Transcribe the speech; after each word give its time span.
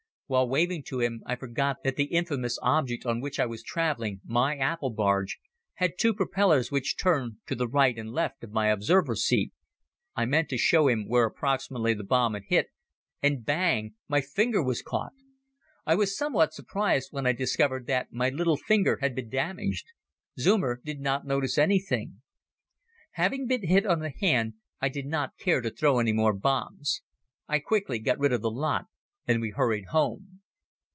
While 0.31 0.47
waving 0.47 0.83
to 0.83 1.01
him 1.01 1.23
I 1.25 1.35
forgot 1.35 1.83
that 1.83 1.97
the 1.97 2.05
infamous 2.05 2.57
object 2.61 3.05
on 3.05 3.19
which 3.19 3.37
I 3.37 3.45
was 3.45 3.61
traveling, 3.63 4.21
my 4.23 4.55
apple 4.55 4.89
barge, 4.91 5.37
had 5.73 5.97
two 5.97 6.13
propellers 6.13 6.71
which 6.71 6.95
turned 6.95 7.39
to 7.47 7.53
the 7.53 7.67
right 7.67 7.97
and 7.97 8.13
left 8.13 8.41
of 8.41 8.51
my 8.53 8.67
observer 8.69 9.13
seat. 9.17 9.51
I 10.15 10.23
meant 10.23 10.47
to 10.47 10.57
show 10.57 10.87
him 10.87 11.03
where 11.05 11.25
approximately 11.25 11.93
the 11.93 12.05
bomb 12.05 12.33
had 12.33 12.43
hit 12.47 12.67
and 13.21 13.43
bang! 13.45 13.95
my 14.07 14.21
finger 14.21 14.63
was 14.63 14.81
caught! 14.81 15.11
I 15.85 15.95
was 15.95 16.17
somewhat 16.17 16.53
surprised 16.53 17.09
when 17.11 17.25
I 17.27 17.33
discovered 17.33 17.85
that 17.87 18.13
my 18.13 18.29
little 18.29 18.55
finger 18.55 18.99
had 19.01 19.13
been 19.13 19.29
damaged. 19.29 19.87
Zeumer 20.39 20.79
did 20.85 21.01
not 21.01 21.25
notice 21.25 21.57
anything. 21.57 22.21
Having 23.15 23.47
been 23.47 23.67
hit 23.67 23.85
on 23.85 23.99
the 23.99 24.13
hand 24.21 24.53
I 24.79 24.87
did 24.87 25.07
not 25.07 25.37
care 25.37 25.59
to 25.59 25.69
throw 25.71 25.99
any 25.99 26.13
more 26.13 26.31
bombs. 26.31 27.01
I 27.49 27.59
quickly 27.59 27.99
got 27.99 28.17
rid 28.17 28.31
of 28.31 28.41
the 28.41 28.49
lot 28.49 28.85
and 29.27 29.39
we 29.39 29.51
hurried 29.51 29.85
home. 29.91 30.39